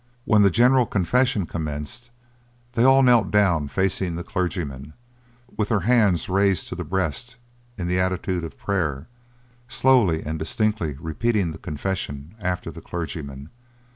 When 0.25 0.41
the 0.41 0.49
general 0.49 0.87
confession 0.87 1.45
commenced, 1.45 2.09
they 2.73 2.83
all 2.83 3.03
knelt 3.03 3.29
down 3.29 3.67
facing 3.67 4.15
the 4.15 4.23
clergyman, 4.23 4.93
with 5.55 5.69
their 5.69 5.81
hands 5.81 6.27
raised 6.27 6.67
to 6.69 6.75
the 6.75 6.83
breast 6.83 7.35
in 7.77 7.85
the 7.85 7.99
attitude 7.99 8.43
of 8.43 8.57
prayer, 8.57 9.05
slowly 9.67 10.23
and 10.23 10.39
distinctly 10.39 10.93
repeating 10.99 11.51
the 11.51 11.59
confession 11.59 12.33
after 12.39 12.71
the 12.71 12.81
clergyman. 12.81 13.51